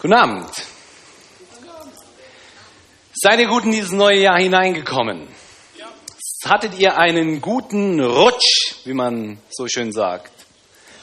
[0.00, 0.48] Guten Abend.
[3.14, 5.26] Seid ihr gut in dieses neue Jahr hineingekommen?
[6.44, 10.30] Hattet ihr einen guten Rutsch, wie man so schön sagt?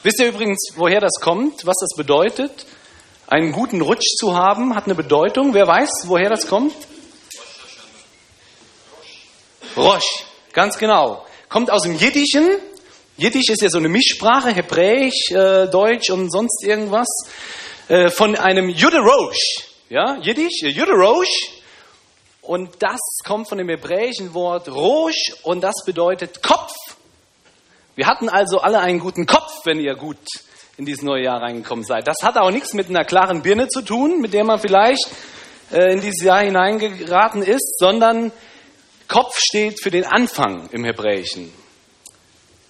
[0.02, 2.64] Wisst ihr übrigens, woher das kommt, was das bedeutet?
[3.26, 5.52] Einen guten Rutsch zu haben, hat eine Bedeutung.
[5.52, 6.74] Wer weiß, woher das kommt?
[9.76, 11.26] Rosh, ganz genau.
[11.50, 12.48] Kommt aus dem Jiddischen.
[13.18, 17.08] Jiddisch ist ja so eine Mischsprache, Hebräisch, äh, Deutsch und sonst irgendwas.
[17.88, 19.38] Äh, von einem Juderosh,
[19.88, 21.52] ja, Jiddisch, äh, Juderosh.
[22.42, 26.72] Und das kommt von dem hebräischen Wort Rosh und das bedeutet Kopf.
[27.94, 30.18] Wir hatten also alle einen guten Kopf, wenn ihr gut
[30.76, 32.08] in dieses neue Jahr reingekommen seid.
[32.08, 35.08] Das hat auch nichts mit einer klaren Birne zu tun, mit der man vielleicht
[35.72, 38.32] äh, in dieses Jahr hineingeraten ist, sondern
[39.06, 41.52] Kopf steht für den Anfang im Hebräischen.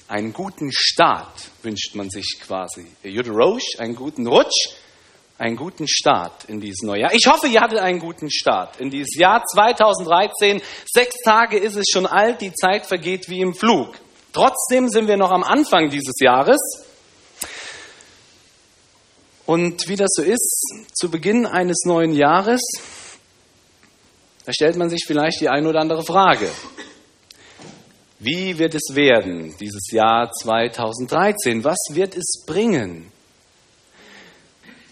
[0.08, 2.86] Einen guten Start wünscht man sich quasi.
[3.02, 4.76] Juderosh, einen guten Rutsch
[5.38, 7.14] einen guten Start in dieses neue Jahr.
[7.14, 10.62] Ich hoffe, ihr hattet einen guten Start in dieses Jahr 2013.
[10.86, 13.96] Sechs Tage ist es schon alt, die Zeit vergeht wie im Flug.
[14.32, 16.58] Trotzdem sind wir noch am Anfang dieses Jahres.
[19.44, 22.62] Und wie das so ist, zu Beginn eines neuen Jahres,
[24.44, 26.50] da stellt man sich vielleicht die eine oder andere Frage.
[28.18, 31.62] Wie wird es werden, dieses Jahr 2013?
[31.62, 33.12] Was wird es bringen?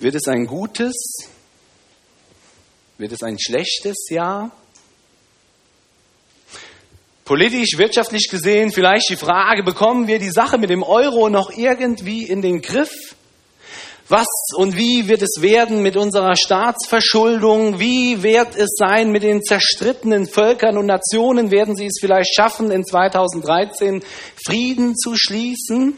[0.04, 1.30] Wird es ein gutes?
[2.98, 4.50] Wird es ein schlechtes Jahr?
[7.24, 12.24] Politisch, wirtschaftlich gesehen vielleicht die Frage, bekommen wir die Sache mit dem Euro noch irgendwie
[12.24, 13.16] in den Griff?
[14.06, 14.26] Was
[14.58, 17.80] und wie wird es werden mit unserer Staatsverschuldung?
[17.80, 21.50] Wie wird es sein mit den zerstrittenen Völkern und Nationen?
[21.50, 24.04] Werden sie es vielleicht schaffen, in 2013
[24.44, 25.94] Frieden zu schließen?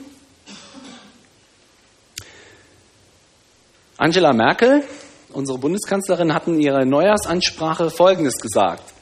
[3.98, 4.84] Angela Merkel,
[5.32, 8.92] unsere Bundeskanzlerin, hat in ihrer Neujahrsansprache Folgendes gesagt.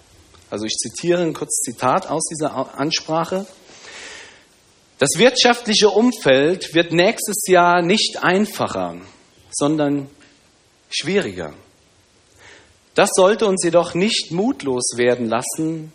[0.51, 3.45] Also ich zitiere ein kurzes Zitat aus dieser Ansprache.
[4.99, 8.97] Das wirtschaftliche Umfeld wird nächstes Jahr nicht einfacher,
[9.51, 10.09] sondern
[10.89, 11.53] schwieriger.
[12.95, 15.93] Das sollte uns jedoch nicht mutlos werden lassen,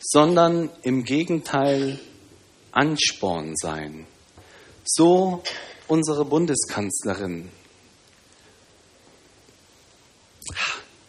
[0.00, 2.00] sondern im Gegenteil
[2.72, 4.06] Ansporn sein.
[4.84, 5.42] So
[5.88, 7.50] unsere Bundeskanzlerin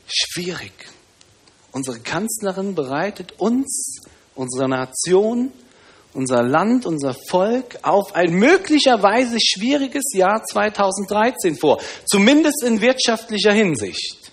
[0.08, 0.74] Schwierig.
[1.72, 4.02] Unsere Kanzlerin bereitet uns,
[4.36, 5.52] unsere Nation,
[6.14, 14.32] unser Land, unser Volk auf ein möglicherweise schwieriges Jahr 2013 vor, zumindest in wirtschaftlicher Hinsicht.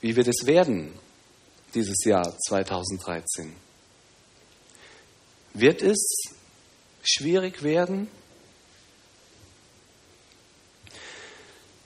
[0.00, 0.92] Wie wird es werden,
[1.74, 3.52] dieses Jahr 2013?
[5.54, 6.24] Wird es
[7.02, 8.08] schwierig werden?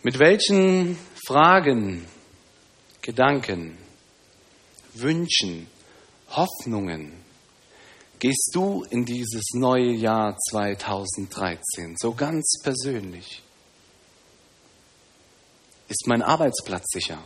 [0.06, 0.96] Mit welchen
[1.26, 2.06] Fragen,
[3.02, 3.76] Gedanken,
[4.94, 5.66] Wünschen,
[6.30, 7.12] Hoffnungen
[8.20, 13.42] gehst du in dieses neue Jahr 2013, so ganz persönlich?
[15.88, 17.20] Ist mein Arbeitsplatz sicher?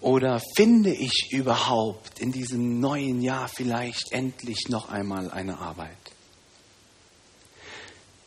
[0.00, 5.96] Oder finde ich überhaupt in diesem neuen Jahr vielleicht endlich noch einmal eine Arbeit?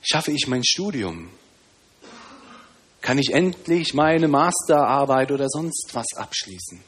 [0.02, 1.32] Schaffe ich mein Studium?
[3.06, 6.82] Kann ich endlich meine Masterarbeit oder sonst was abschließen?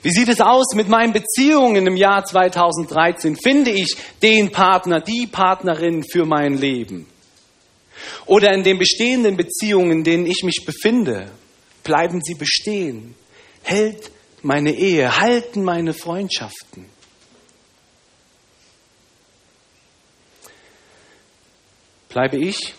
[0.00, 3.34] Wie sieht es aus mit meinen Beziehungen im Jahr 2013?
[3.34, 7.08] Finde ich den Partner, die Partnerin für mein Leben?
[8.26, 11.32] Oder in den bestehenden Beziehungen, in denen ich mich befinde,
[11.82, 13.16] bleiben sie bestehen?
[13.64, 16.86] Hält meine Ehe, halten meine Freundschaften?
[22.08, 22.74] Bleibe ich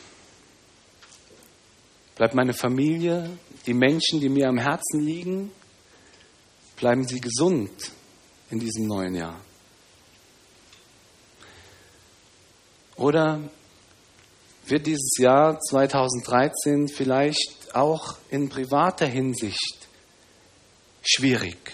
[2.16, 5.52] Bleibt meine Familie, die Menschen, die mir am Herzen liegen,
[6.76, 7.72] bleiben sie gesund
[8.52, 9.40] in diesem neuen Jahr?
[12.96, 13.40] Oder
[14.68, 19.88] wird dieses Jahr 2013 vielleicht auch in privater Hinsicht
[21.02, 21.74] schwierig?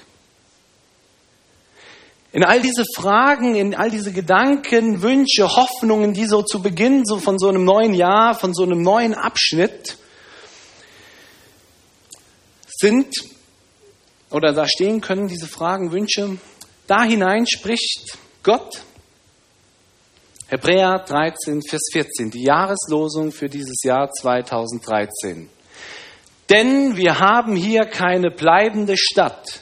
[2.32, 7.18] In all diese Fragen, in all diese Gedanken, Wünsche, Hoffnungen, die so zu Beginn so
[7.18, 9.98] von so einem neuen Jahr, von so einem neuen Abschnitt
[12.80, 13.14] sind
[14.30, 16.38] oder da stehen können, diese Fragen, Wünsche.
[16.88, 18.84] Da hinein spricht Gott.
[20.48, 25.50] Hebräer 13, Vers 14, die Jahreslosung für dieses Jahr 2013.
[26.50, 29.62] Denn wir haben hier keine bleibende Stadt,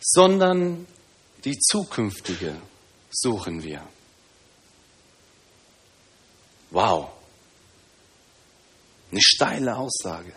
[0.00, 0.86] sondern
[1.44, 2.56] die zukünftige
[3.10, 3.82] suchen wir.
[6.70, 7.10] Wow.
[9.10, 10.34] Eine steile Aussage.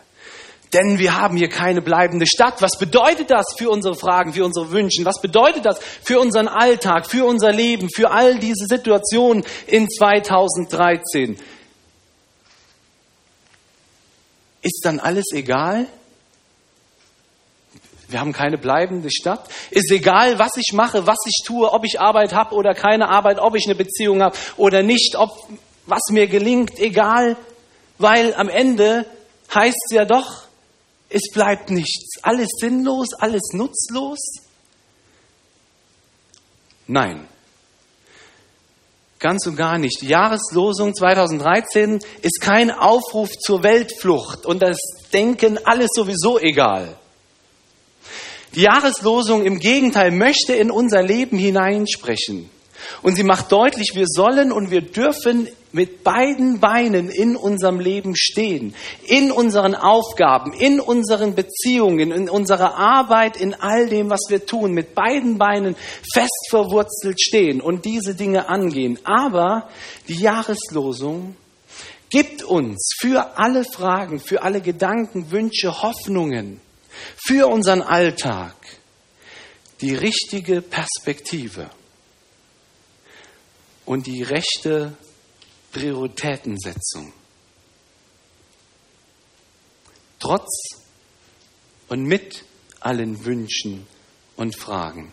[0.74, 2.60] Denn wir haben hier keine bleibende Stadt.
[2.60, 5.04] Was bedeutet das für unsere Fragen, für unsere Wünsche?
[5.04, 11.38] Was bedeutet das für unseren Alltag, für unser Leben, für all diese Situationen in 2013?
[14.62, 15.86] Ist dann alles egal?
[18.08, 19.48] Wir haben keine bleibende Stadt.
[19.70, 23.38] Ist egal, was ich mache, was ich tue, ob ich Arbeit habe oder keine Arbeit,
[23.38, 25.30] ob ich eine Beziehung habe oder nicht, ob
[25.86, 27.36] was mir gelingt, egal,
[27.98, 29.06] weil am Ende
[29.54, 30.43] heißt es ja doch,
[31.08, 32.22] es bleibt nichts.
[32.22, 34.18] Alles sinnlos, alles nutzlos?
[36.86, 37.28] Nein.
[39.18, 40.02] Ganz und gar nicht.
[40.02, 44.78] Die Jahreslosung 2013 ist kein Aufruf zur Weltflucht und das
[45.12, 46.98] Denken alles sowieso egal.
[48.54, 52.50] Die Jahreslosung im Gegenteil möchte in unser Leben hineinsprechen.
[53.02, 58.14] Und sie macht deutlich, wir sollen und wir dürfen mit beiden Beinen in unserem Leben
[58.16, 58.74] stehen,
[59.06, 64.72] in unseren Aufgaben, in unseren Beziehungen, in unserer Arbeit, in all dem, was wir tun,
[64.72, 65.74] mit beiden Beinen
[66.12, 68.98] fest verwurzelt stehen und diese Dinge angehen.
[69.04, 69.68] Aber
[70.06, 71.34] die Jahreslosung
[72.08, 76.60] gibt uns für alle Fragen, für alle Gedanken, Wünsche, Hoffnungen,
[77.16, 78.54] für unseren Alltag
[79.80, 81.68] die richtige Perspektive
[83.86, 84.96] und die rechte
[85.72, 87.12] Prioritätensetzung.
[90.18, 90.48] Trotz
[91.88, 92.44] und mit
[92.80, 93.86] allen Wünschen
[94.36, 95.12] und Fragen.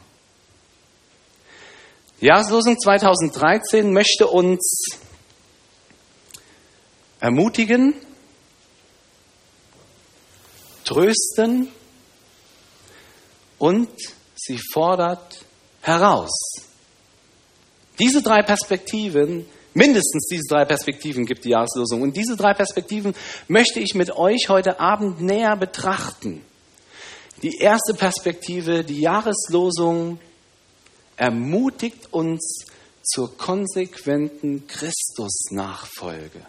[2.22, 5.00] Die Jahreslosung 2013 möchte uns
[7.20, 7.96] ermutigen,
[10.86, 11.70] trösten
[13.58, 13.90] und
[14.36, 15.46] sie fordert
[15.82, 16.32] heraus.
[18.02, 19.46] Diese drei Perspektiven,
[19.76, 22.02] mindestens diese drei Perspektiven gibt die Jahreslosung.
[22.02, 23.14] Und diese drei Perspektiven
[23.48, 26.44] möchte ich mit euch heute Abend näher betrachten.
[27.44, 30.20] Die erste Perspektive, die Jahreslosung,
[31.16, 32.66] ermutigt uns
[33.04, 36.44] zur konsequenten Christusnachfolge.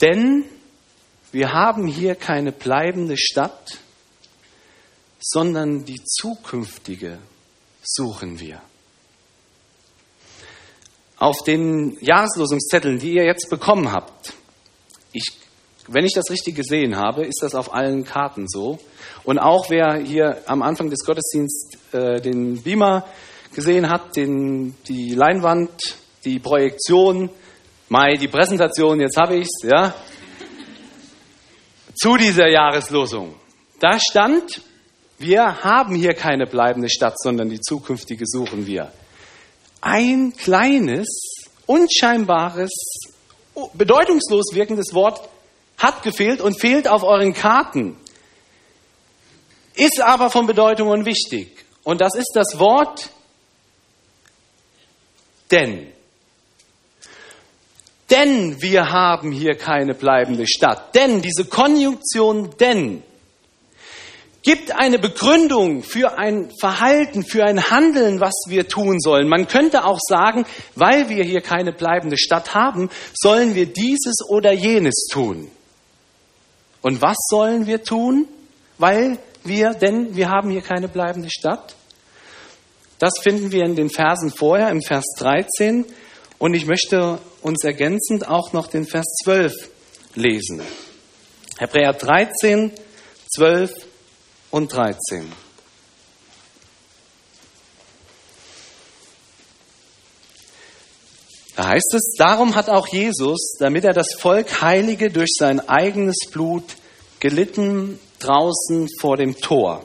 [0.00, 0.44] Denn
[1.32, 3.78] wir haben hier keine bleibende Stadt,
[5.20, 7.18] sondern die zukünftige
[7.86, 8.60] suchen wir.
[11.18, 14.34] Auf den Jahreslosungszetteln, die ihr jetzt bekommen habt,
[15.12, 15.32] ich,
[15.88, 18.78] wenn ich das richtig gesehen habe, ist das auf allen Karten so.
[19.24, 23.06] Und auch wer hier am Anfang des Gottesdienstes äh, den Beamer
[23.54, 25.70] gesehen hat, den, die Leinwand,
[26.24, 27.30] die Projektion,
[27.88, 29.94] Mai, die Präsentation, jetzt habe ich es, ja,
[31.94, 33.34] zu dieser Jahreslosung.
[33.80, 34.60] Da stand,
[35.18, 38.92] wir haben hier keine bleibende Stadt, sondern die zukünftige suchen wir.
[39.80, 41.06] Ein kleines,
[41.66, 42.70] unscheinbares,
[43.74, 45.28] bedeutungslos wirkendes Wort
[45.78, 47.96] hat gefehlt und fehlt auf euren Karten,
[49.74, 51.64] ist aber von Bedeutung und wichtig.
[51.82, 53.10] Und das ist das Wort
[55.50, 55.92] denn.
[58.10, 60.94] Denn wir haben hier keine bleibende Stadt.
[60.94, 63.02] Denn diese Konjunktion denn
[64.46, 69.28] gibt eine Begründung für ein Verhalten, für ein Handeln, was wir tun sollen.
[69.28, 74.52] Man könnte auch sagen, weil wir hier keine bleibende Stadt haben, sollen wir dieses oder
[74.52, 75.50] jenes tun.
[76.80, 78.28] Und was sollen wir tun?
[78.78, 81.74] Weil wir, denn wir haben hier keine bleibende Stadt.
[83.00, 85.84] Das finden wir in den Versen vorher, im Vers 13.
[86.38, 89.52] Und ich möchte uns ergänzend auch noch den Vers 12
[90.14, 90.62] lesen.
[91.58, 92.70] Hebräer 13,
[93.34, 93.85] 12
[94.56, 95.30] und 13.
[101.56, 106.16] Da heißt es, darum hat auch Jesus, damit er das Volk heilige durch sein eigenes
[106.32, 106.64] Blut,
[107.20, 109.82] gelitten draußen vor dem Tor.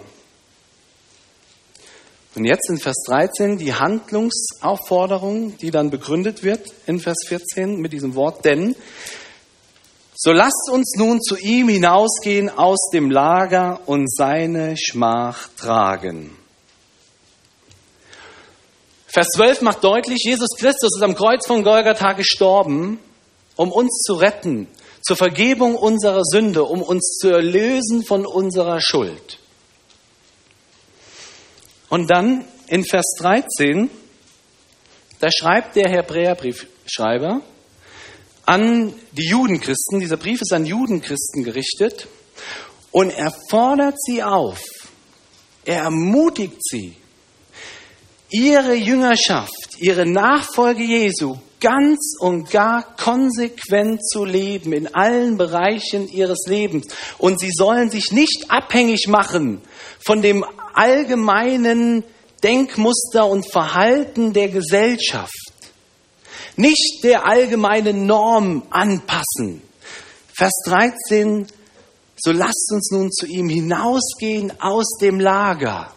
[2.35, 7.91] Und jetzt in Vers 13 die Handlungsaufforderung, die dann begründet wird in Vers 14 mit
[7.91, 8.77] diesem Wort, denn
[10.23, 16.37] so lasst uns nun zu ihm hinausgehen aus dem Lager und seine Schmach tragen.
[19.07, 22.99] Vers 12 macht deutlich, Jesus Christus ist am Kreuz von Golgatha gestorben,
[23.55, 24.67] um uns zu retten,
[25.01, 29.39] zur Vergebung unserer Sünde, um uns zu erlösen von unserer Schuld.
[31.89, 33.89] Und dann in Vers 13,
[35.19, 37.41] da schreibt der Hebräerbriefschreiber,
[38.45, 39.99] an die Judenchristen.
[39.99, 42.07] Dieser Brief ist an Judenchristen gerichtet.
[42.91, 44.59] Und er fordert sie auf,
[45.63, 46.95] er ermutigt sie,
[48.29, 56.45] ihre Jüngerschaft, ihre Nachfolge Jesu ganz und gar konsequent zu leben in allen Bereichen ihres
[56.47, 56.87] Lebens.
[57.17, 59.61] Und sie sollen sich nicht abhängig machen
[60.03, 60.43] von dem
[60.73, 62.03] allgemeinen
[62.43, 65.40] Denkmuster und Verhalten der Gesellschaft.
[66.55, 69.61] Nicht der allgemeinen Norm anpassen.
[70.33, 71.47] Vers 13,
[72.17, 75.91] so lasst uns nun zu ihm hinausgehen aus dem Lager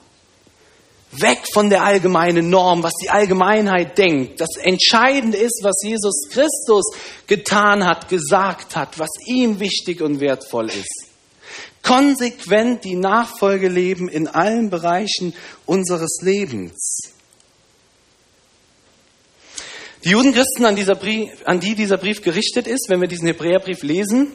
[1.21, 4.41] Weg von der allgemeinen Norm, was die Allgemeinheit denkt.
[4.41, 6.91] Das Entscheidende ist, was Jesus Christus
[7.26, 11.07] getan hat, gesagt hat, was ihm wichtig und wertvoll ist.
[11.83, 15.35] Konsequent die Nachfolge leben in allen Bereichen
[15.67, 17.13] unseres Lebens.
[20.05, 23.83] Die Judenchristen, an, dieser Brief, an die dieser Brief gerichtet ist, wenn wir diesen Hebräerbrief
[23.83, 24.33] lesen,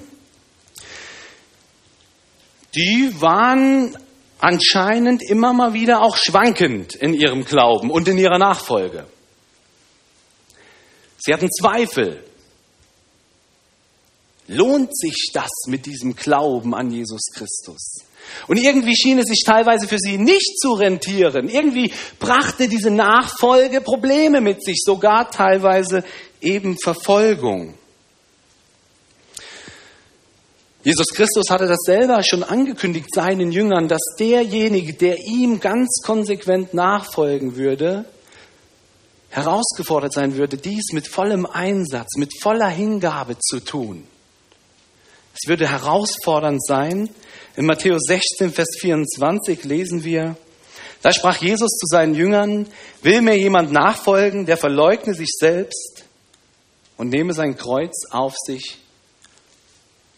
[2.76, 3.96] die waren
[4.40, 9.06] anscheinend immer mal wieder auch schwankend in ihrem Glauben und in ihrer Nachfolge.
[11.20, 12.24] Sie hatten Zweifel.
[14.48, 18.04] Lohnt sich das mit diesem Glauben an Jesus Christus?
[18.48, 21.50] Und irgendwie schien es sich teilweise für sie nicht zu rentieren.
[21.50, 26.04] Irgendwie brachte diese Nachfolge Probleme mit sich, sogar teilweise
[26.42, 27.76] eben Verfolgung.
[30.84, 36.74] Jesus Christus hatte das selber schon angekündigt seinen Jüngern, dass derjenige, der ihm ganz konsequent
[36.74, 38.06] nachfolgen würde,
[39.30, 44.08] herausgefordert sein würde, dies mit vollem Einsatz, mit voller Hingabe zu tun.
[45.34, 47.10] Es würde herausfordernd sein.
[47.56, 50.38] In Matthäus 16, Vers 24 lesen wir,
[51.02, 52.68] da sprach Jesus zu seinen Jüngern,
[53.02, 56.04] will mir jemand nachfolgen, der verleugne sich selbst
[56.98, 58.80] und nehme sein Kreuz auf sich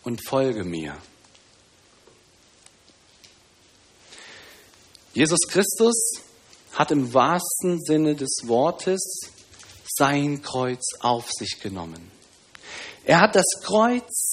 [0.04, 0.98] und folge mir.
[5.14, 6.22] Jesus Christus
[6.74, 9.02] hat im wahrsten Sinne des Wortes
[9.86, 12.10] sein Kreuz auf sich genommen.
[13.04, 14.31] Er hat das Kreuz,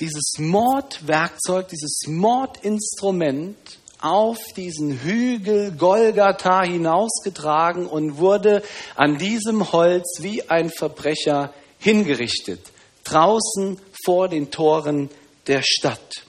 [0.00, 3.56] dieses Mordwerkzeug, dieses Mordinstrument
[4.00, 8.62] auf diesen Hügel Golgatha hinausgetragen und wurde
[8.96, 12.72] an diesem Holz wie ein Verbrecher hingerichtet
[13.04, 15.10] draußen vor den Toren
[15.46, 16.24] der Stadt.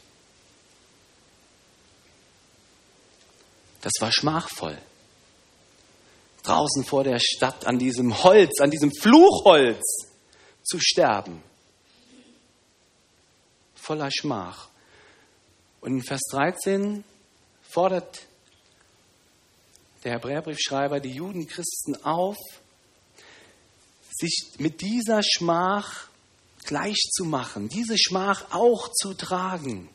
[3.82, 4.78] Das war schmachvoll.
[6.44, 9.84] Draußen vor der Stadt an diesem Holz, an diesem Fluchholz
[10.64, 11.42] zu sterben.
[13.84, 14.70] Voller Schmach.
[15.82, 17.04] Und in Vers 13
[17.70, 18.22] fordert
[20.06, 22.38] der Hebräerbriefschreiber die Judenchristen auf,
[24.10, 26.08] sich mit dieser Schmach
[26.64, 29.90] gleich zu machen, diese Schmach auch zu tragen.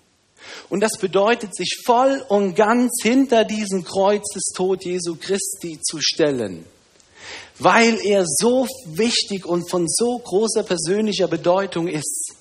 [0.69, 6.67] Und das bedeutet, sich voll und ganz hinter diesen Kreuzestod Jesu Christi zu stellen,
[7.59, 12.35] weil er so wichtig und von so großer persönlicher Bedeutung ist.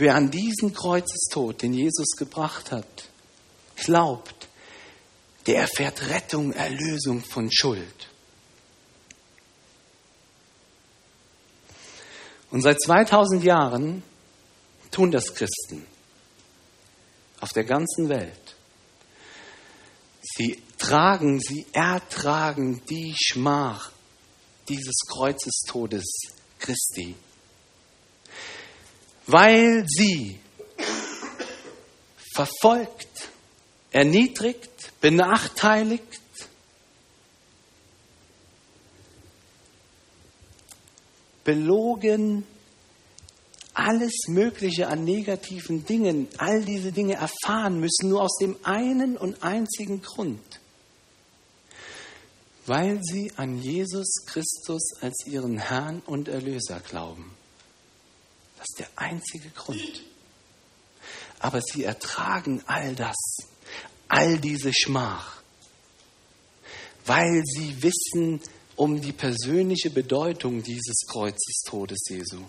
[0.00, 3.10] Wer an diesen Kreuzestod, den Jesus gebracht hat,
[3.76, 4.48] glaubt,
[5.46, 8.08] der erfährt Rettung, Erlösung von Schuld.
[12.50, 14.02] Und seit 2000 Jahren
[14.90, 15.84] tun das Christen
[17.40, 18.56] auf der ganzen Welt.
[20.22, 23.92] Sie tragen, sie ertragen die Schmach
[24.66, 26.06] dieses Kreuzestodes
[26.58, 27.16] Christi,
[29.30, 30.40] weil sie
[32.34, 33.28] verfolgt,
[33.92, 36.20] erniedrigt, benachteiligt,
[41.44, 42.44] belogen,
[43.72, 49.42] alles Mögliche an negativen Dingen, all diese Dinge erfahren müssen, nur aus dem einen und
[49.42, 50.60] einzigen Grund,
[52.66, 57.39] weil sie an Jesus Christus als ihren Herrn und Erlöser glauben.
[58.60, 60.02] Das ist der einzige Grund.
[61.38, 63.16] Aber sie ertragen all das,
[64.06, 65.40] all diese Schmach,
[67.06, 68.42] weil sie wissen,
[68.76, 72.42] um die persönliche Bedeutung dieses Kreuzestodes Jesu.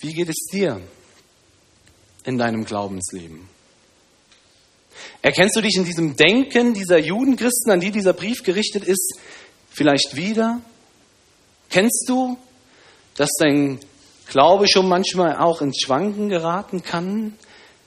[0.00, 0.80] Wie geht es dir
[2.24, 3.48] in deinem Glaubensleben?
[5.22, 9.18] Erkennst du dich in diesem Denken dieser Judenchristen, an die dieser Brief gerichtet ist,
[9.78, 10.60] vielleicht wieder?
[11.70, 12.36] Kennst du,
[13.16, 13.78] dass dein
[14.26, 17.38] Glaube schon manchmal auch ins Schwanken geraten kann?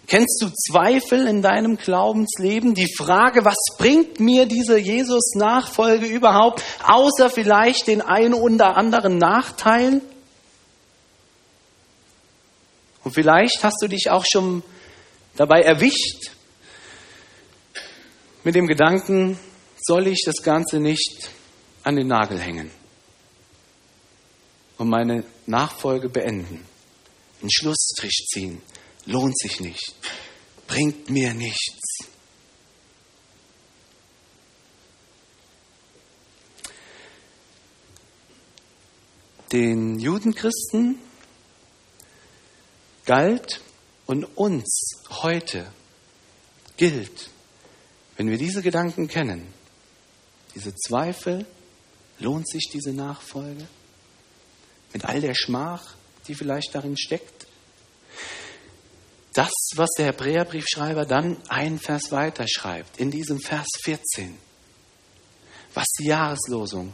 [0.07, 2.73] Kennst du Zweifel in deinem Glaubensleben?
[2.73, 10.01] Die Frage, was bringt mir diese Jesus-Nachfolge überhaupt, außer vielleicht den einen oder anderen Nachteil?
[13.03, 14.63] Und vielleicht hast du dich auch schon
[15.35, 16.31] dabei erwischt,
[18.43, 19.37] mit dem Gedanken,
[19.77, 21.29] soll ich das Ganze nicht
[21.83, 22.71] an den Nagel hängen
[24.77, 26.65] und meine Nachfolge beenden,
[27.39, 28.61] einen Schlussstrich ziehen,
[29.05, 29.93] lohnt sich nicht,
[30.67, 31.99] bringt mir nichts.
[39.51, 40.97] Den Judenchristen
[43.05, 43.61] galt
[44.05, 45.71] und uns heute
[46.77, 47.29] gilt,
[48.17, 49.53] wenn wir diese Gedanken kennen,
[50.55, 51.45] diese Zweifel,
[52.21, 53.67] lohnt sich diese Nachfolge?
[54.93, 55.95] Mit all der Schmach,
[56.27, 57.47] die vielleicht darin steckt?
[59.33, 64.37] Das, was der Hebräerbriefschreiber dann einen Vers weiter schreibt, in diesem Vers 14,
[65.73, 66.93] was die Jahreslosung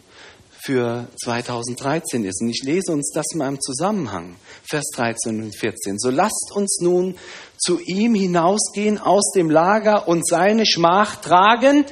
[0.68, 2.42] für 2013 ist.
[2.42, 4.36] Und ich lese uns das mal im Zusammenhang,
[4.70, 5.98] Vers 13 und 14.
[5.98, 7.16] So lasst uns nun
[7.58, 11.86] zu ihm hinausgehen aus dem Lager und seine Schmach tragen,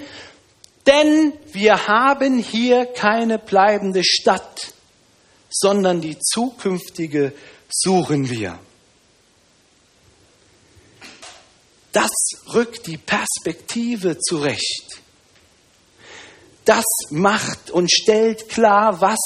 [0.87, 4.73] denn wir haben hier keine bleibende Stadt,
[5.49, 7.33] sondern die zukünftige
[7.69, 8.59] suchen wir.
[11.91, 12.11] Das
[12.53, 15.01] rückt die Perspektive zurecht
[16.65, 19.19] das macht und stellt klar, was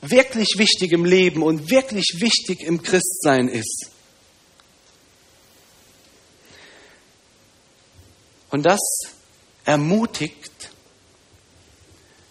[0.00, 3.90] wirklich wichtig im Leben und wirklich wichtig im Christsein ist.
[8.50, 8.80] Und das
[9.64, 10.70] ermutigt,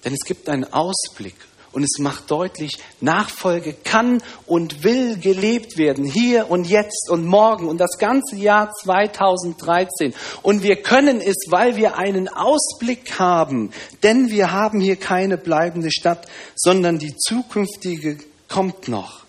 [0.06, 1.36] denn es gibt einen Ausblick
[1.76, 7.68] und es macht deutlich, Nachfolge kann und will gelebt werden, hier und jetzt und morgen
[7.68, 10.14] und das ganze Jahr 2013.
[10.42, 13.72] Und wir können es, weil wir einen Ausblick haben,
[14.04, 19.26] denn wir haben hier keine bleibende Stadt, sondern die zukünftige kommt noch.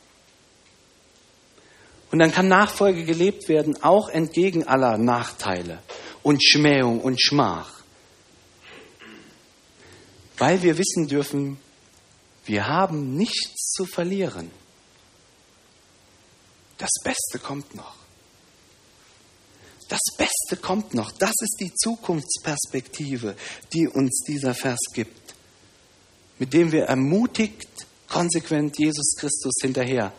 [2.13, 5.79] Und dann kann Nachfolge gelebt werden, auch entgegen aller Nachteile
[6.23, 7.76] und Schmähung und Schmach.
[10.39, 11.59] Weil wir wissen dürfen,
[12.45, 14.51] wir haben nichts zu verlieren.
[16.79, 17.95] Das Beste kommt noch.
[19.89, 21.13] Das Beste kommt noch.
[21.13, 23.37] Das ist die Zukunftsperspektive,
[23.73, 25.35] die uns dieser Vers gibt,
[26.39, 27.69] mit dem wir ermutigt,
[28.09, 30.13] konsequent Jesus Christus hinterher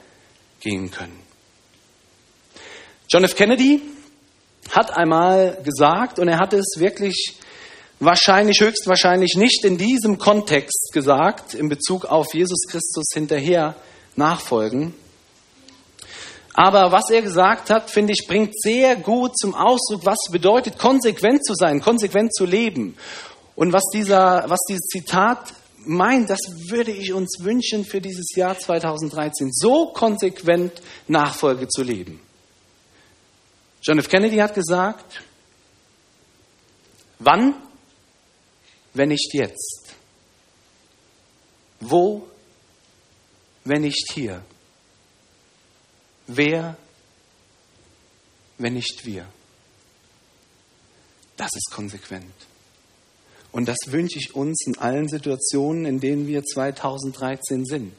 [0.60, 1.20] gehen können.
[3.10, 3.36] John F.
[3.36, 3.82] Kennedy
[4.72, 7.38] hat einmal gesagt, und er hat es wirklich
[8.00, 13.76] wahrscheinlich, höchstwahrscheinlich nicht in diesem Kontext gesagt, in Bezug auf Jesus Christus hinterher
[14.16, 14.94] nachfolgen.
[16.54, 21.46] Aber was er gesagt hat, finde ich, bringt sehr gut zum Ausdruck, was bedeutet, konsequent
[21.46, 22.98] zu sein, konsequent zu leben.
[23.56, 25.54] Und was, dieser, was dieses Zitat
[25.86, 30.74] meint, das würde ich uns wünschen für dieses Jahr 2013, so konsequent
[31.08, 32.20] Nachfolge zu leben.
[33.84, 34.10] John F.
[34.10, 35.22] Kennedy hat gesagt,
[37.20, 37.54] wann
[38.98, 39.94] wenn nicht jetzt?
[41.80, 42.28] Wo,
[43.64, 44.44] wenn nicht hier?
[46.26, 46.76] Wer,
[48.58, 49.28] wenn nicht wir?
[51.38, 52.34] Das ist konsequent.
[53.52, 57.94] Und das wünsche ich uns in allen Situationen, in denen wir 2013 sind.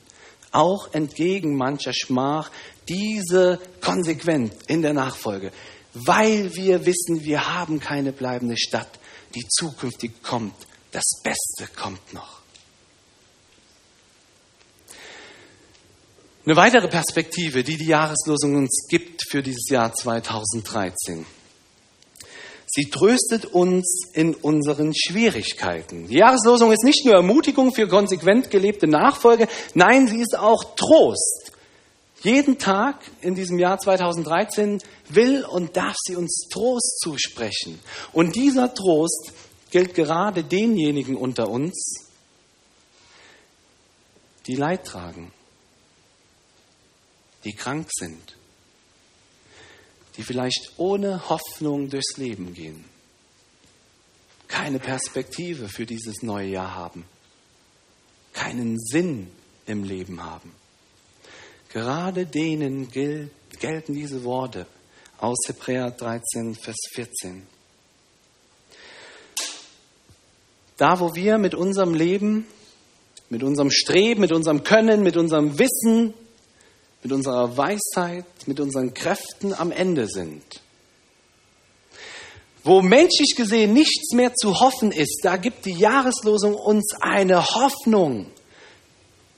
[0.50, 2.50] Auch entgegen mancher Schmach,
[2.88, 5.52] diese konsequent in der Nachfolge.
[5.94, 8.98] Weil wir wissen, wir haben keine bleibende Stadt,
[9.34, 12.38] die zukünftig kommt das Beste kommt noch.
[16.44, 21.26] Eine weitere Perspektive, die die Jahreslosung uns gibt für dieses Jahr 2013.
[22.70, 26.06] Sie tröstet uns in unseren Schwierigkeiten.
[26.08, 31.52] Die Jahreslosung ist nicht nur Ermutigung für konsequent gelebte Nachfolge, nein, sie ist auch Trost.
[32.22, 37.78] Jeden Tag in diesem Jahr 2013 will und darf sie uns Trost zusprechen.
[38.12, 39.32] Und dieser Trost
[39.70, 42.08] gilt gerade denjenigen unter uns,
[44.46, 45.32] die Leid tragen,
[47.44, 48.36] die krank sind,
[50.16, 52.84] die vielleicht ohne Hoffnung durchs Leben gehen,
[54.48, 57.04] keine Perspektive für dieses neue Jahr haben,
[58.32, 59.30] keinen Sinn
[59.66, 60.52] im Leben haben.
[61.68, 64.66] Gerade denen gelten diese Worte
[65.18, 67.46] aus Hebräer 13, Vers 14.
[70.78, 72.46] Da, wo wir mit unserem Leben,
[73.28, 76.14] mit unserem Streben, mit unserem Können, mit unserem Wissen,
[77.02, 80.42] mit unserer Weisheit, mit unseren Kräften am Ende sind.
[82.62, 88.26] Wo menschlich gesehen nichts mehr zu hoffen ist, da gibt die Jahreslosung uns eine Hoffnung,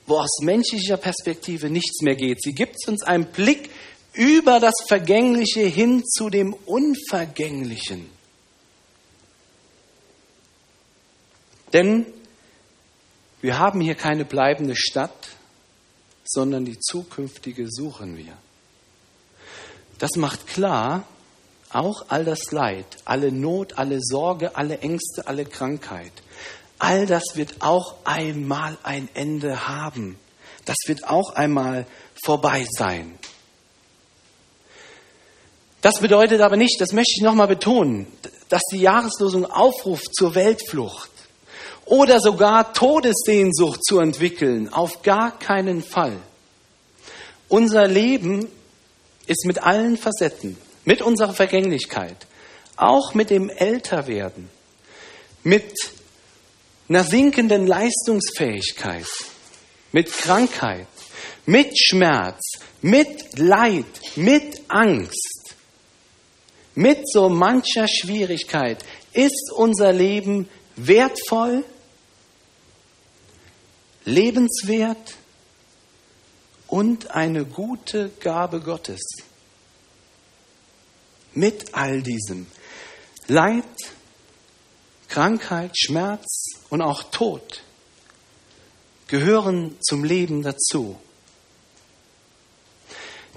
[0.05, 2.41] wo aus menschlicher Perspektive nichts mehr geht.
[2.41, 3.69] Sie gibt uns einen Blick
[4.13, 8.20] über das Vergängliche hin zu dem Unvergänglichen.
[11.73, 12.05] Denn
[13.41, 15.29] wir haben hier keine bleibende Stadt,
[16.23, 18.33] sondern die zukünftige suchen wir.
[19.97, 21.05] Das macht klar,
[21.71, 26.11] auch all das Leid, alle Not, alle Sorge, alle Ängste, alle Krankheit,
[26.79, 30.17] all das wird auch einmal ein Ende haben.
[30.65, 31.85] Das wird auch einmal
[32.23, 33.17] vorbei sein.
[35.81, 38.05] Das bedeutet aber nicht, das möchte ich nochmal betonen,
[38.49, 41.10] dass die Jahreslosung aufruft zur Weltflucht
[41.91, 44.71] oder sogar Todessehnsucht zu entwickeln.
[44.71, 46.15] Auf gar keinen Fall.
[47.49, 48.47] Unser Leben
[49.27, 52.15] ist mit allen Facetten, mit unserer Vergänglichkeit,
[52.77, 54.49] auch mit dem Älterwerden,
[55.43, 55.73] mit
[56.87, 59.07] einer sinkenden Leistungsfähigkeit,
[59.91, 60.87] mit Krankheit,
[61.45, 63.83] mit Schmerz, mit Leid,
[64.15, 65.55] mit Angst,
[66.73, 68.77] mit so mancher Schwierigkeit
[69.11, 71.65] ist unser Leben wertvoll,
[74.05, 75.17] lebenswert
[76.67, 79.01] und eine gute Gabe Gottes.
[81.33, 82.47] Mit all diesem
[83.27, 83.65] Leid,
[85.07, 87.63] Krankheit, Schmerz und auch Tod
[89.07, 90.97] gehören zum Leben dazu.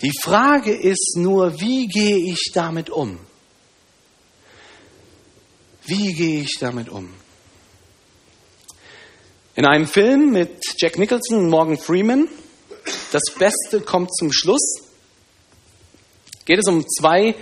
[0.03, 3.19] Die Frage ist nur, wie gehe ich damit um?
[5.85, 7.13] Wie gehe ich damit um?
[9.57, 12.29] In einem Film mit Jack Nicholson und Morgan Freeman,
[13.13, 14.83] das Beste kommt zum Schluss,
[16.45, 17.37] geht es um zwei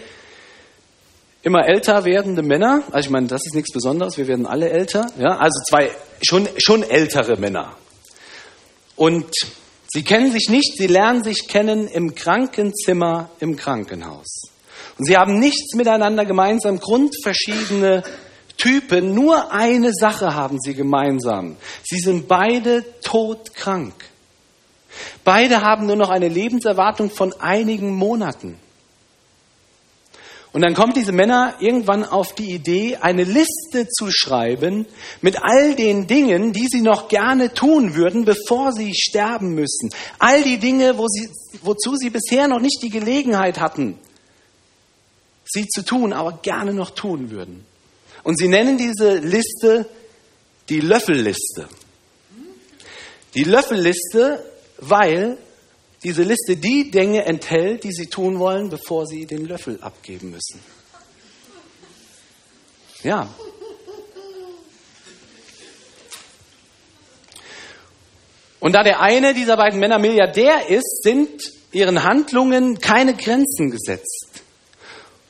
[1.43, 2.83] immer älter werdende Männer.
[2.93, 5.11] Also ich meine, das ist nichts Besonderes, wir werden alle älter.
[5.19, 5.39] Ja?
[5.39, 5.91] Also zwei
[6.23, 7.77] schon, schon ältere Männer.
[8.95, 9.31] Und
[9.89, 14.51] sie kennen sich nicht, sie lernen sich kennen im Krankenzimmer im Krankenhaus.
[14.99, 18.03] Und sie haben nichts miteinander gemeinsam, grundverschiedene
[18.63, 21.57] Typen, nur eine Sache haben sie gemeinsam.
[21.83, 23.93] Sie sind beide todkrank.
[25.25, 28.57] Beide haben nur noch eine Lebenserwartung von einigen Monaten.
[30.53, 34.87] Und dann kommen diese Männer irgendwann auf die Idee, eine Liste zu schreiben
[35.23, 39.91] mit all den Dingen, die sie noch gerne tun würden, bevor sie sterben müssen.
[40.21, 41.29] All die Dinge, wo sie,
[41.63, 43.99] wozu sie bisher noch nicht die Gelegenheit hatten,
[45.45, 47.72] sie zu tun, aber gerne noch tun würden.
[48.23, 49.87] Und sie nennen diese Liste
[50.69, 51.69] die Löffelliste.
[53.35, 54.45] Die Löffelliste,
[54.79, 55.39] weil
[56.05, 60.61] diese Liste die Dinge enthält, die sie tun wollen, bevor sie den Löffel abgeben müssen.
[63.03, 63.29] Ja.
[68.61, 74.43] Und da der eine dieser beiden Männer Milliardär ist, sind ihren Handlungen keine Grenzen gesetzt.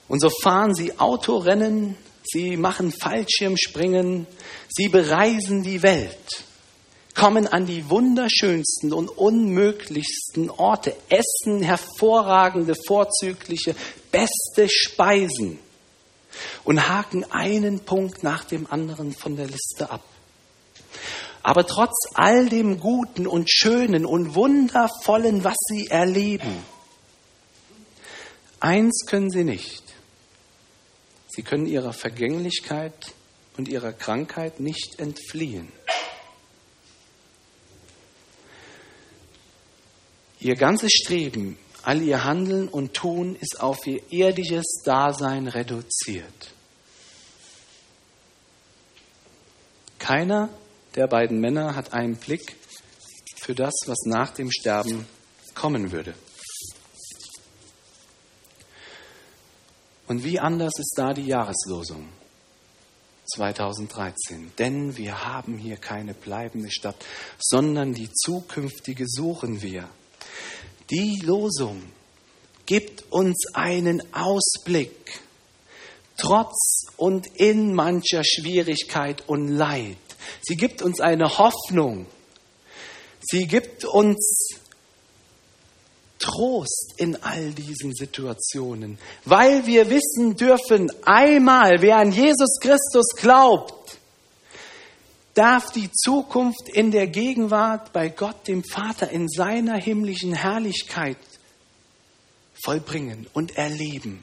[0.08, 1.96] Und so fahren sie Autorennen,
[2.32, 4.26] sie machen Fallschirmspringen,
[4.68, 6.44] sie bereisen die Welt
[7.14, 13.74] kommen an die wunderschönsten und unmöglichsten Orte, essen hervorragende, vorzügliche,
[14.10, 15.58] beste Speisen
[16.64, 20.02] und haken einen Punkt nach dem anderen von der Liste ab.
[21.42, 26.64] Aber trotz all dem Guten und Schönen und Wundervollen, was sie erleben,
[28.60, 29.82] eins können sie nicht.
[31.34, 33.14] Sie können ihrer Vergänglichkeit
[33.56, 35.72] und ihrer Krankheit nicht entfliehen.
[40.40, 46.50] Ihr ganzes Streben, all ihr Handeln und Tun ist auf ihr irdisches Dasein reduziert.
[49.98, 50.50] Keiner
[50.96, 52.56] der beiden Männer hat einen Blick
[53.36, 55.06] für das, was nach dem Sterben
[55.54, 56.14] kommen würde.
[60.12, 62.06] Und wie anders ist da die Jahreslosung
[63.34, 64.52] 2013?
[64.58, 66.96] Denn wir haben hier keine bleibende Stadt,
[67.38, 69.88] sondern die zukünftige suchen wir.
[70.90, 71.82] Die Losung
[72.66, 75.18] gibt uns einen Ausblick,
[76.18, 79.96] trotz und in mancher Schwierigkeit und Leid.
[80.42, 82.04] Sie gibt uns eine Hoffnung.
[83.22, 84.60] Sie gibt uns
[86.22, 93.98] Trost in all diesen Situationen, weil wir wissen dürfen, einmal, wer an Jesus Christus glaubt,
[95.34, 101.18] darf die Zukunft in der Gegenwart bei Gott, dem Vater, in seiner himmlischen Herrlichkeit
[102.62, 104.22] vollbringen und erleben.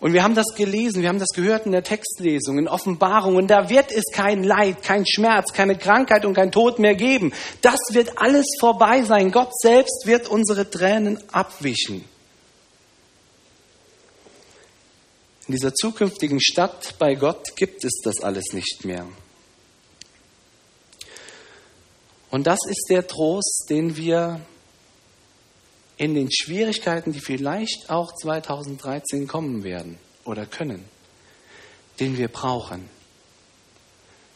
[0.00, 3.36] Und wir haben das gelesen, wir haben das gehört in der Textlesung, in Offenbarung.
[3.36, 7.34] Und da wird es kein Leid, kein Schmerz, keine Krankheit und kein Tod mehr geben.
[7.60, 9.30] Das wird alles vorbei sein.
[9.30, 12.04] Gott selbst wird unsere Tränen abwischen.
[15.46, 19.06] In dieser zukünftigen Stadt bei Gott gibt es das alles nicht mehr.
[22.30, 24.40] Und das ist der Trost, den wir
[26.00, 30.82] in den Schwierigkeiten, die vielleicht auch 2013 kommen werden oder können,
[32.00, 32.88] den wir brauchen.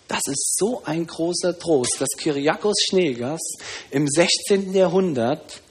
[0.07, 3.41] Das ist so ein großer Trost, dass Kyriakos Schneegers
[3.91, 4.75] im 16.
[4.75, 5.63] Jahrhundert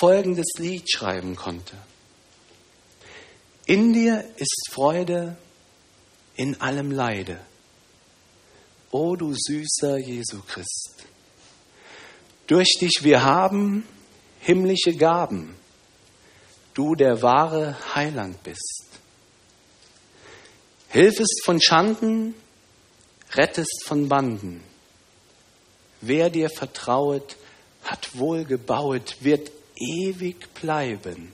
[0.00, 1.76] folgendes Lied schreiben konnte.
[3.66, 5.36] In dir ist Freude
[6.36, 7.38] in allem Leide.
[8.90, 11.04] O du süßer Jesu Christ.
[12.46, 13.86] Durch dich wir haben
[14.44, 15.56] himmlische Gaben,
[16.74, 18.84] du der wahre Heiland bist.
[20.90, 22.34] Hilfest von Schanden,
[23.32, 24.62] rettest von Banden.
[26.02, 27.36] Wer dir vertrauet,
[27.84, 31.32] hat wohl gebauet, wird ewig bleiben.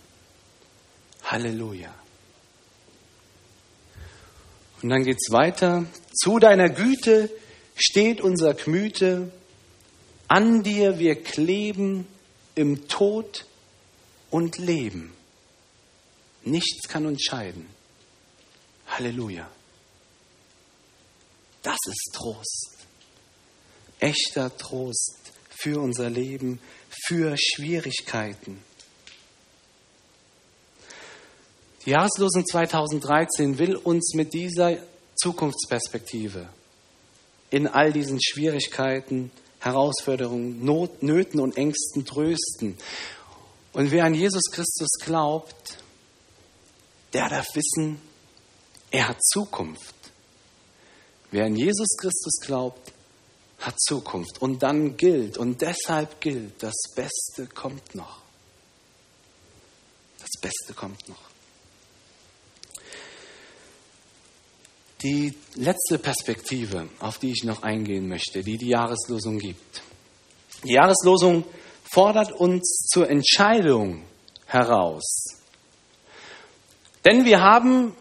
[1.25, 1.93] Halleluja.
[4.83, 5.85] Und dann geht es weiter.
[6.15, 7.29] Zu deiner Güte
[7.75, 9.31] steht unser Gmüte.
[10.29, 12.07] An dir wir kleben
[12.61, 13.47] im Tod
[14.31, 15.15] und Leben.
[16.45, 17.67] Nichts kann uns scheiden.
[18.87, 19.51] Halleluja.
[21.63, 22.87] Das ist Trost.
[23.99, 25.17] Echter Trost
[25.49, 26.61] für unser Leben,
[27.07, 28.63] für Schwierigkeiten.
[31.87, 34.77] Die Jahreslosung 2013 will uns mit dieser
[35.17, 36.47] Zukunftsperspektive
[37.49, 42.77] in all diesen Schwierigkeiten, Herausforderungen, Not, Nöten und Ängsten trösten.
[43.73, 45.79] Und wer an Jesus Christus glaubt,
[47.13, 48.01] der darf wissen,
[48.91, 49.95] er hat Zukunft.
[51.31, 52.93] Wer an Jesus Christus glaubt,
[53.59, 54.41] hat Zukunft.
[54.41, 58.21] Und dann gilt, und deshalb gilt, das Beste kommt noch.
[60.19, 61.30] Das Beste kommt noch.
[65.03, 69.83] Die letzte Perspektive, auf die ich noch eingehen möchte, die die Jahreslosung gibt.
[70.63, 71.45] Die Jahreslosung
[71.91, 74.03] fordert uns zur Entscheidung
[74.45, 75.39] heraus.
[77.07, 77.97] Denn wir haben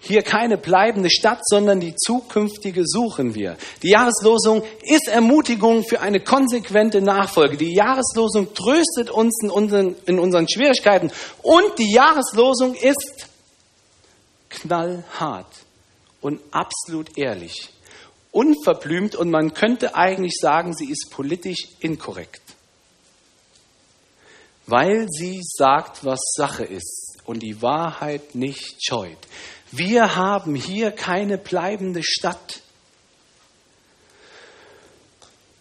[0.00, 3.56] hier keine bleibende Stadt, sondern die zukünftige suchen wir.
[3.82, 7.56] Die Jahreslosung ist Ermutigung für eine konsequente Nachfolge.
[7.56, 13.28] Die Jahreslosung tröstet uns in unseren, in unseren Schwierigkeiten und die Jahreslosung ist
[14.50, 15.46] knallhart
[16.24, 17.68] und absolut ehrlich,
[18.32, 22.40] unverblümt und man könnte eigentlich sagen, sie ist politisch inkorrekt,
[24.66, 29.18] weil sie sagt, was Sache ist und die Wahrheit nicht scheut.
[29.70, 32.62] Wir haben hier keine bleibende Stadt.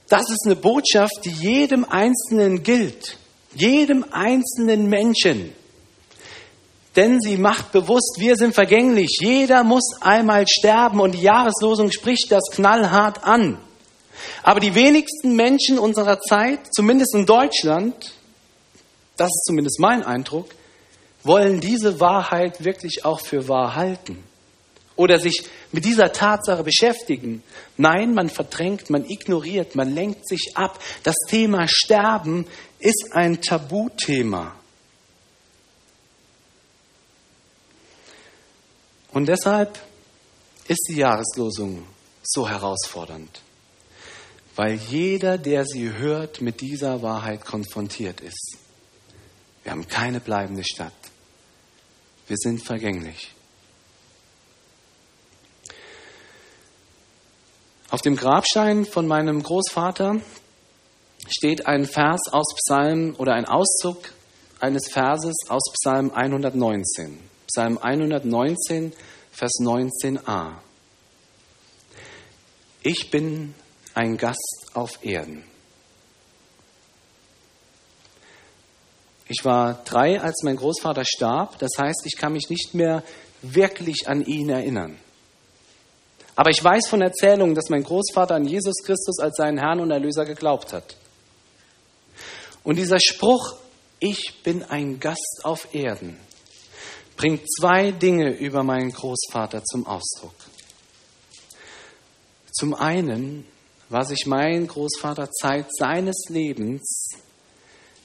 [0.08, 3.18] Das ist eine Botschaft, die jedem Einzelnen gilt,
[3.54, 5.54] jedem einzelnen Menschen
[6.96, 9.18] denn sie macht bewusst, wir sind vergänglich.
[9.20, 13.58] Jeder muss einmal sterben und die Jahreslosung spricht das knallhart an.
[14.44, 18.14] Aber die wenigsten Menschen unserer Zeit, zumindest in Deutschland,
[19.18, 20.50] das ist zumindest mein Eindruck,
[21.24, 24.24] wollen diese Wahrheit wirklich auch für wahr halten
[24.96, 27.44] oder sich mit dieser Tatsache beschäftigen.
[27.78, 30.80] Nein, man verdrängt, man ignoriert, man lenkt sich ab.
[31.04, 32.46] Das Thema Sterben
[32.80, 34.56] ist ein Tabuthema.
[39.14, 39.80] Und deshalb
[40.68, 41.86] ist die Jahreslosung
[42.24, 43.42] so herausfordernd,
[44.56, 48.58] weil jeder, der sie hört, mit dieser Wahrheit konfrontiert ist.
[49.62, 50.94] Wir haben keine bleibende Stadt.
[52.28, 53.34] Wir sind vergänglich.
[57.90, 60.22] Auf dem Grabstein von meinem Großvater
[61.28, 64.12] steht ein Vers aus Psalm oder ein Auszug
[64.60, 67.33] eines Verses aus Psalm 119.
[67.54, 68.94] Psalm 119,
[69.32, 70.54] Vers 19a.
[72.82, 73.54] Ich bin
[73.94, 75.44] ein Gast auf Erden.
[79.28, 81.60] Ich war drei, als mein Großvater starb.
[81.60, 83.04] Das heißt, ich kann mich nicht mehr
[83.44, 84.98] wirklich an ihn erinnern.
[86.36, 89.92] Aber ich weiß von Erzählungen, dass mein Großvater an Jesus Christus als seinen Herrn und
[89.92, 90.98] Erlöser geglaubt hat.
[92.64, 93.58] Und dieser Spruch,
[94.00, 96.18] ich bin ein Gast auf Erden,
[97.16, 100.36] bringt zwei Dinge über meinen Großvater zum Ausdruck.
[102.52, 103.46] Zum einen
[103.90, 107.10] war sich mein Großvater Zeit seines Lebens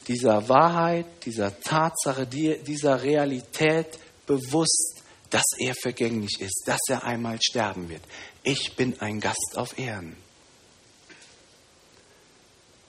[0.06, 7.88] dieser Wahrheit, dieser Tatsache, dieser Realität bewusst, dass er vergänglich ist, dass er einmal sterben
[7.90, 8.02] wird.
[8.42, 10.16] Ich bin ein Gast auf Erden.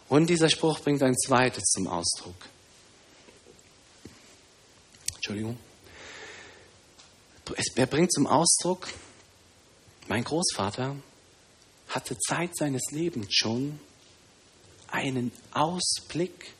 [0.08, 2.36] Und dieser Spruch bringt ein zweites zum Ausdruck.
[5.16, 5.58] Entschuldigung
[7.76, 8.88] er bringt zum Ausdruck,
[10.08, 10.96] mein Großvater
[11.90, 13.80] hatte Zeit seines Lebens schon
[14.88, 16.54] einen Ausblick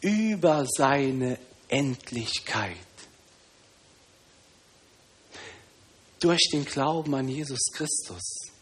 [0.00, 1.38] über seine
[1.68, 2.76] Endlichkeit.
[6.20, 8.52] Durch den Glauben an Jesus Christus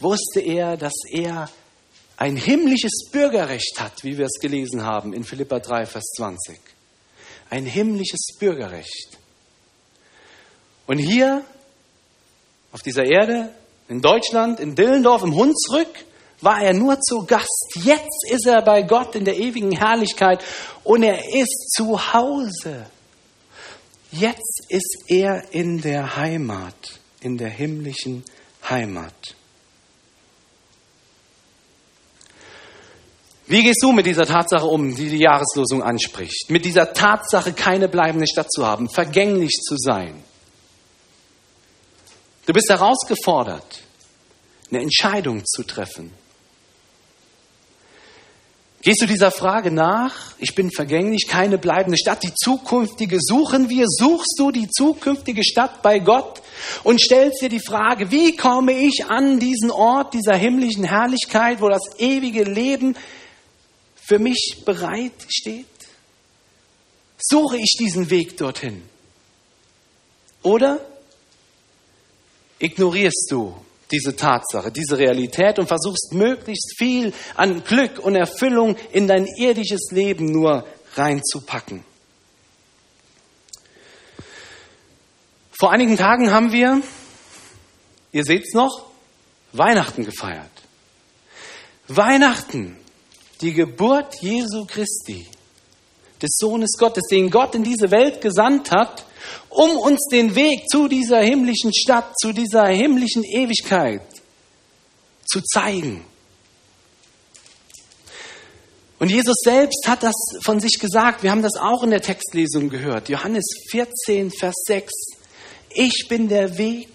[0.00, 1.50] wusste er, dass er
[2.16, 6.58] ein himmlisches Bürgerrecht hat, wie wir es gelesen haben in Philippa 3, Vers 20.
[7.50, 9.17] Ein himmlisches Bürgerrecht.
[10.88, 11.44] Und hier
[12.72, 13.50] auf dieser Erde,
[13.88, 16.04] in Deutschland, in Dillendorf, im Hunsrück,
[16.40, 17.74] war er nur zu Gast.
[17.74, 20.42] Jetzt ist er bei Gott in der ewigen Herrlichkeit
[20.84, 22.86] und er ist zu Hause.
[24.12, 28.24] Jetzt ist er in der Heimat, in der himmlischen
[28.66, 29.34] Heimat.
[33.46, 36.48] Wie gehst du mit dieser Tatsache um, die die Jahreslosung anspricht?
[36.48, 40.24] Mit dieser Tatsache, keine bleibende Stadt zu haben, vergänglich zu sein.
[42.48, 43.82] Du bist herausgefordert,
[44.70, 46.10] eine Entscheidung zu treffen.
[48.80, 50.32] Gehst du dieser Frage nach?
[50.38, 53.84] Ich bin vergänglich, keine bleibende Stadt, die zukünftige suchen wir.
[53.86, 56.40] Suchst du die zukünftige Stadt bei Gott
[56.84, 61.68] und stellst dir die Frage, wie komme ich an diesen Ort dieser himmlischen Herrlichkeit, wo
[61.68, 62.96] das ewige Leben
[63.94, 65.66] für mich bereit steht?
[67.18, 68.84] Suche ich diesen Weg dorthin?
[70.42, 70.80] Oder
[72.58, 73.54] ignorierst du
[73.90, 79.90] diese Tatsache, diese Realität und versuchst möglichst viel an Glück und Erfüllung in dein irdisches
[79.90, 81.84] Leben nur reinzupacken?
[85.58, 86.82] Vor einigen Tagen haben wir,
[88.12, 88.86] ihr seht es noch,
[89.52, 90.50] Weihnachten gefeiert.
[91.88, 92.76] Weihnachten
[93.40, 95.26] die Geburt Jesu Christi,
[96.20, 99.04] des Sohnes Gottes, den Gott in diese Welt gesandt hat,
[99.48, 104.02] um uns den Weg zu dieser himmlischen Stadt, zu dieser himmlischen Ewigkeit
[105.26, 106.04] zu zeigen.
[108.98, 111.22] Und Jesus selbst hat das von sich gesagt.
[111.22, 113.08] Wir haben das auch in der Textlesung gehört.
[113.08, 114.92] Johannes 14, Vers 6.
[115.70, 116.88] Ich bin der Weg,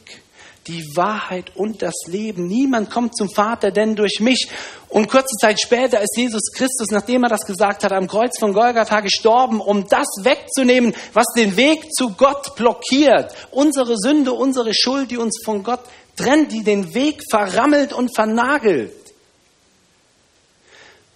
[0.68, 2.48] die Wahrheit und das Leben.
[2.48, 4.48] Niemand kommt zum Vater denn durch mich.
[4.90, 8.54] Und kurze Zeit später ist Jesus Christus, nachdem er das gesagt hat, am Kreuz von
[8.54, 13.34] Golgatha gestorben, um das wegzunehmen, was den Weg zu Gott blockiert.
[13.52, 15.82] Unsere Sünde, unsere Schuld, die uns von Gott
[16.16, 18.94] trennt, die den Weg verrammelt und vernagelt.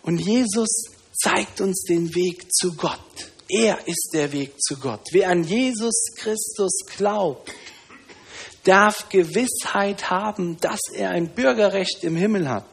[0.01, 0.69] Und Jesus
[1.13, 2.99] zeigt uns den Weg zu Gott.
[3.49, 5.01] Er ist der Weg zu Gott.
[5.11, 7.49] Wer an Jesus Christus glaubt,
[8.67, 12.65] darf Gewissheit haben, dass er ein Bürgerrecht im Himmel hat.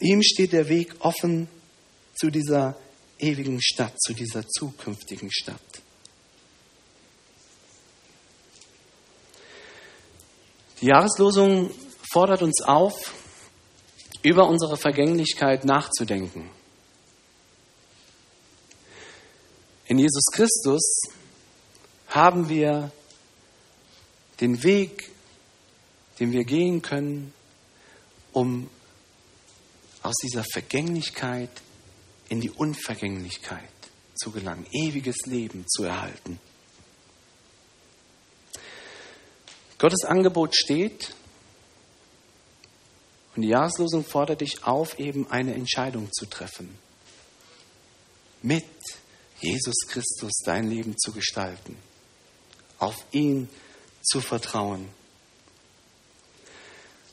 [0.00, 1.48] Ihm steht der Weg offen
[2.16, 2.76] zu dieser
[3.18, 5.60] ewigen Stadt, zu dieser zukünftigen Stadt.
[10.80, 11.70] Die Jahreslosung
[12.12, 13.14] fordert uns auf,
[14.22, 16.50] über unsere Vergänglichkeit nachzudenken.
[19.86, 21.02] In Jesus Christus
[22.08, 22.90] haben wir
[24.40, 25.10] den Weg,
[26.18, 27.32] den wir gehen können,
[28.32, 28.68] um
[30.02, 31.50] aus dieser Vergänglichkeit
[32.28, 33.68] in die Unvergänglichkeit
[34.14, 36.38] zu gelangen, ewiges Leben zu erhalten.
[39.78, 41.14] Gottes Angebot steht
[43.34, 46.78] und die Jahreslosung fordert dich auf, eben eine Entscheidung zu treffen.
[48.42, 48.64] Mit
[49.40, 51.76] Jesus Christus dein Leben zu gestalten.
[52.78, 53.63] Auf ihn zu
[54.04, 54.88] zu vertrauen.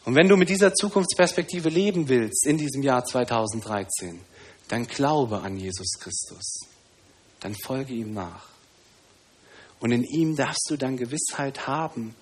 [0.04, 4.20] Und wenn du mit dieser Zukunftsperspektive leben willst in diesem Jahr 2013,
[4.68, 6.62] dann glaube an Jesus Christus.
[7.40, 8.50] Dann folge ihm nach.
[9.80, 12.16] Und in ihm darfst du dann Gewissheit haben,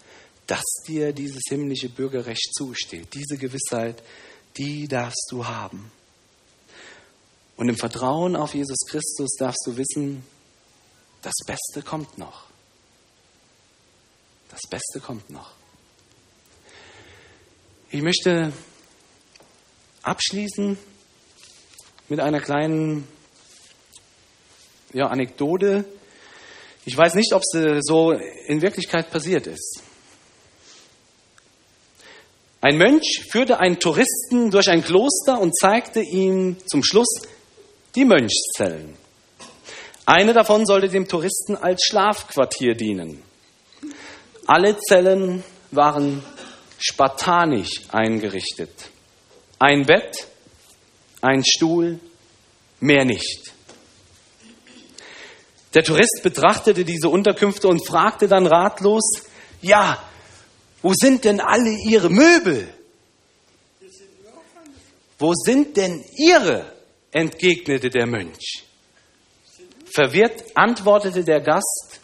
[0.47, 3.13] dass dir dieses himmlische Bürgerrecht zusteht.
[3.13, 4.01] Diese Gewissheit,
[4.57, 5.91] die darfst du haben.
[7.55, 10.23] Und im Vertrauen auf Jesus Christus darfst du wissen,
[11.21, 12.48] das Beste kommt noch.
[14.49, 15.51] Das Beste kommt noch.
[17.91, 18.51] Ich möchte
[20.03, 20.77] abschließen
[22.07, 23.07] mit einer kleinen
[24.93, 25.85] ja, Anekdote.
[26.85, 29.83] Ich weiß nicht, ob sie so in Wirklichkeit passiert ist.
[32.61, 37.21] Ein Mönch führte einen Touristen durch ein Kloster und zeigte ihm zum Schluss
[37.95, 38.95] die Mönchszellen.
[40.05, 43.21] Eine davon sollte dem Touristen als Schlafquartier dienen.
[44.49, 46.23] Alle Zellen waren
[46.79, 48.89] spartanisch eingerichtet.
[49.59, 50.25] Ein Bett,
[51.21, 51.99] ein Stuhl,
[52.79, 53.53] mehr nicht.
[55.75, 59.21] Der Tourist betrachtete diese Unterkünfte und fragte dann ratlos,
[59.61, 60.03] ja,
[60.81, 62.73] wo sind denn alle Ihre Möbel?
[65.19, 66.73] Wo sind denn Ihre?
[67.11, 68.63] entgegnete der Mönch.
[69.93, 71.99] Verwirrt antwortete der Gast,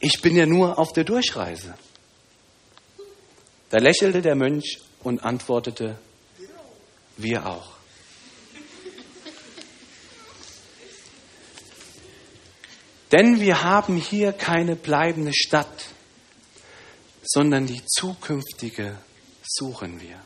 [0.00, 1.74] ich bin ja nur auf der Durchreise.
[3.70, 5.98] Da lächelte der Mönch und antwortete,
[7.16, 7.76] wir auch.
[13.12, 15.86] Denn wir haben hier keine bleibende Stadt,
[17.22, 18.98] sondern die zukünftige
[19.42, 20.20] suchen wir.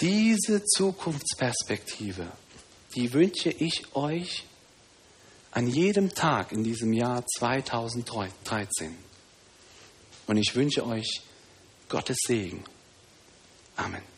[0.00, 2.26] Diese Zukunftsperspektive,
[2.94, 4.44] die wünsche ich euch
[5.54, 8.96] an jedem Tag in diesem Jahr 2013.
[10.26, 11.22] Und ich wünsche euch
[11.88, 12.64] Gottes Segen.
[13.76, 14.13] Amen.